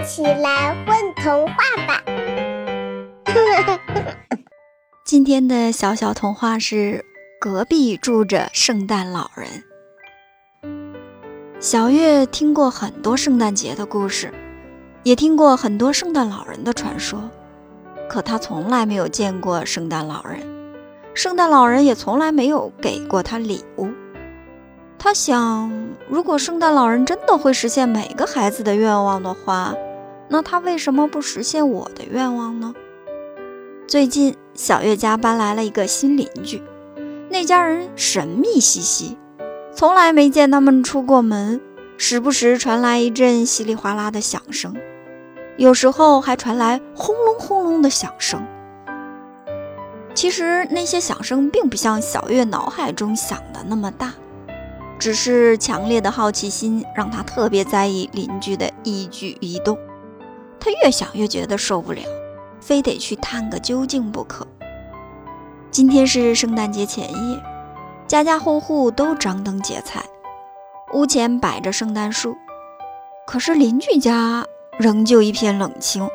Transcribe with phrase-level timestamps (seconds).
[0.00, 1.54] 一起来混童话
[1.86, 2.02] 吧！
[5.04, 7.04] 今天的小小童话是：
[7.38, 9.46] 隔壁住着圣诞老人。
[11.60, 14.32] 小月听过很多圣诞节的故事，
[15.02, 17.28] 也听过很多圣诞老人的传说，
[18.08, 20.40] 可她从来没有见过圣诞老人，
[21.12, 23.90] 圣诞老人也从来没有给过她礼物。
[24.98, 25.70] 她想，
[26.08, 29.74] 如果圣诞老人真的会实现每个孩子的愿望的话，
[30.32, 32.72] 那他为什么不实现我的愿望呢？
[33.88, 36.62] 最近，小月家搬来了一个新邻居，
[37.28, 39.18] 那家人神秘兮兮。
[39.74, 41.60] 从来没见他们出过门，
[41.96, 44.76] 时不时传来一阵稀里哗啦的响声，
[45.56, 48.46] 有时候还传来轰隆轰隆的响声。
[50.14, 54.14] 其实那些响声并不像小月脑海中想的那么大，
[54.96, 59.76] 只是强烈的好奇心让他特别在意邻居的一举一动。
[60.60, 62.02] 他越想越觉得受不了，
[62.60, 64.46] 非得去探个究竟不可。
[65.70, 67.42] 今天是圣诞节前夜。
[68.06, 70.04] 家家户户都张灯结彩，
[70.92, 72.36] 屋前摆着圣诞树，
[73.24, 74.44] 可是邻居家
[74.80, 76.08] 仍旧一片冷清，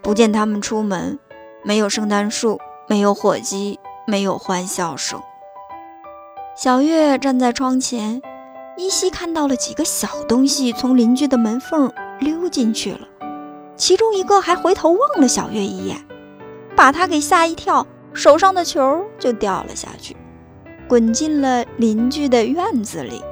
[0.00, 1.18] 不见他们出门，
[1.64, 5.20] 没有圣诞树，没有火鸡，没有欢笑声。
[6.56, 8.22] 小月站在窗前，
[8.76, 13.08] 依稀看到了几个小东西从邻居的门缝溜进去了，
[13.80, 15.96] 其中一个还回头望了小月一眼，
[16.76, 20.14] 把她给吓一跳，手上的球就掉了下去。
[20.86, 23.22] 滚进了邻居的院子里，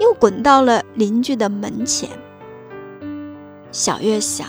[0.00, 2.08] 又滚到了邻居的门前。
[3.70, 4.46] 小月想，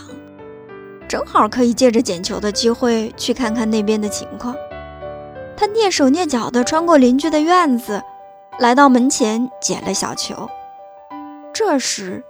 [1.06, 4.56] 正好可以借着捡球的机会去看看那边的情况。
[5.58, 8.02] 她蹑手蹑脚地穿过邻居的院子，
[8.60, 10.48] 来到门前捡了小球。
[11.52, 12.24] 这时，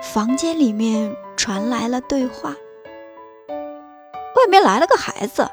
[0.00, 2.54] 房间里面传来了对话
[4.36, 5.48] ：“外面来了个孩子，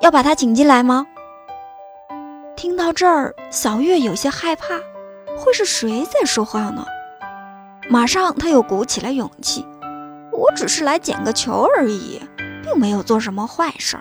[0.00, 1.04] 要把他请进来吗？”
[2.54, 4.78] 听到这儿，小月有些害怕，
[5.36, 6.86] 会是谁在说话呢？
[7.90, 9.66] 马上，她又鼓起了勇气
[10.30, 12.22] ：“我只是来捡个球而已，
[12.62, 13.98] 并没有做什么坏事。”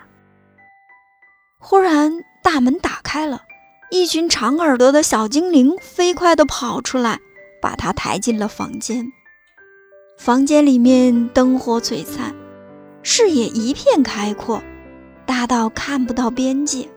[1.58, 3.42] 忽然，大门打开了，
[3.90, 7.20] 一群长耳朵的小精灵飞快地跑出来，
[7.60, 9.12] 把他抬进了房间。
[10.16, 12.34] 房间里面灯火璀璨，
[13.02, 14.64] 视野一片开阔，
[15.26, 16.88] 大到看不到边界。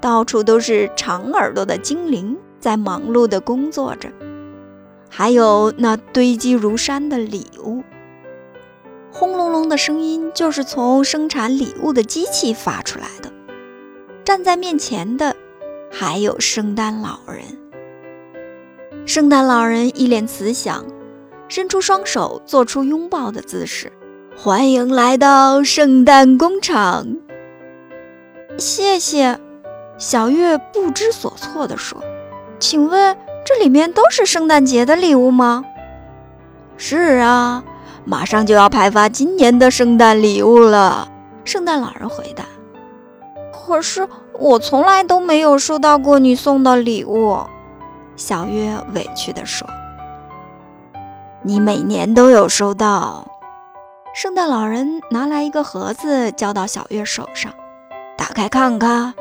[0.00, 4.10] 到处都是长耳朵的精灵在忙碌地工作着，
[5.10, 7.82] 还有那堆积如山的礼物。
[9.12, 13.30] 轰隆隆的声音就是从生产礼物的机器发出来的。
[14.24, 15.36] 站在面前的
[15.90, 17.44] 还有圣诞老人。
[19.04, 20.84] 圣诞老人一脸慈祥，
[21.48, 23.92] 伸出双手做出拥抱的姿势，
[24.36, 27.06] 欢迎来到圣诞工厂。
[28.58, 29.38] 谢谢。
[29.96, 32.02] 小月不知所措地说
[32.58, 35.64] ：“请问这里面都是圣诞节的礼物吗
[36.76, 37.62] ？”“是啊，
[38.04, 41.08] 马上就要派发今年的圣诞礼物了。”
[41.44, 42.44] 圣诞老人回答。
[43.54, 44.06] “可是
[44.38, 47.38] 我从来都没有收到过你送的礼物。”
[48.16, 49.66] 小月委屈地说。
[51.46, 53.24] “你每年都有收到。”
[54.12, 57.54] 圣诞老人拿来一个盒子，交到小月手上
[58.18, 59.14] ，“打开看看。”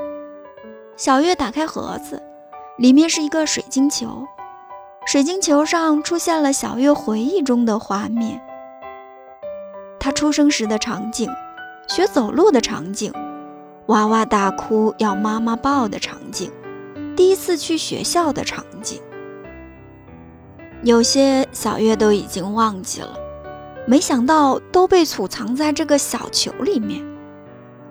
[0.97, 2.23] 小月打开盒子，
[2.79, 4.25] 里面是一个水晶球。
[5.05, 8.41] 水晶球上出现了小月回忆中的画面：
[9.99, 11.29] 她出生时的场景，
[11.87, 13.13] 学走路的场景，
[13.85, 16.49] 哇哇大哭要妈妈抱的场景，
[17.15, 18.99] 第一次去学校的场景。
[20.85, 23.17] 有些小月都已经忘记了，
[23.87, 27.03] 没想到都被储藏在这个小球里面。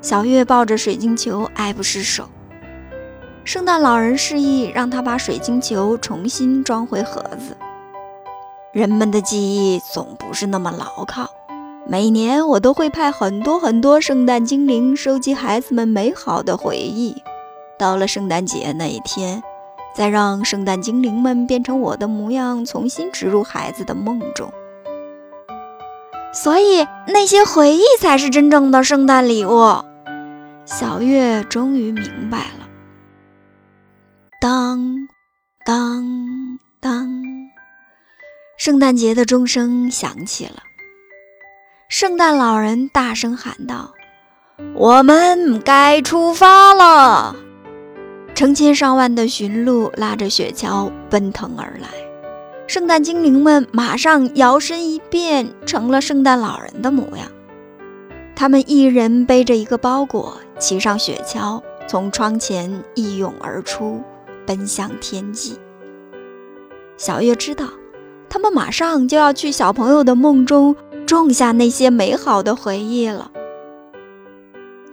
[0.01, 2.29] 小月抱着水晶球，爱不释手。
[3.43, 7.57] 圣诞老人示意让他把水晶球重新装回盒子。
[8.73, 11.29] 人们的记忆总不是那么牢靠。
[11.89, 17.17] 每年我都会派很多很多圣诞精灵收集孩子们美好的回忆。
[17.77, 19.43] 到了圣诞节那一天，
[19.95, 24.53] 再让圣诞精灵们变成我的模样，重新植入孩子的梦中。
[26.33, 29.85] 所以那些回忆才是真正的圣诞礼物。
[30.65, 32.69] 小月终于明白了。
[34.41, 35.09] 当
[35.65, 36.05] 当
[36.81, 37.09] 当，
[38.59, 40.65] 圣诞节的钟声响起了。
[41.89, 43.93] 圣诞老人大声喊道
[44.75, 47.37] ：“我们该出发了！”
[48.35, 51.89] 成千上万的驯鹿拉着雪橇奔腾而来，
[52.67, 57.29] 圣诞精灵们马上摇身一变成了圣诞老人的模样。
[58.35, 64.03] 他们一人背着一个包裹，骑上雪橇，从窗前一涌而出，
[64.45, 65.57] 奔向天际。
[66.97, 67.67] 小月知道，
[68.29, 70.75] 他们马上就要去小朋友的梦中
[71.07, 73.31] 种下那些美好的回忆了。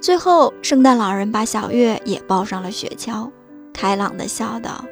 [0.01, 3.29] 最后，圣诞老人把小月也抱上了雪橇，
[3.71, 4.83] 开朗地笑道：“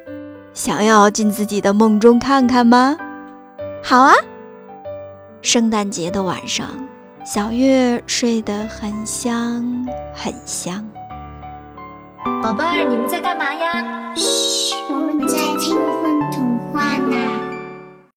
[0.54, 2.96] 想要进自己的梦中看看吗？
[3.82, 4.14] 好啊！”
[5.42, 6.68] 圣诞节的晚上。
[7.22, 10.88] 小月睡得很香很香。
[12.42, 14.14] 宝贝儿，你们在干嘛呀？
[14.16, 15.99] 嘘，我们在听。